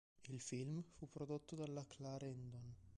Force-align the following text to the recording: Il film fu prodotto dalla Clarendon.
Il 0.29 0.39
film 0.41 0.81
fu 0.95 1.07
prodotto 1.11 1.55
dalla 1.55 1.85
Clarendon. 1.85 2.73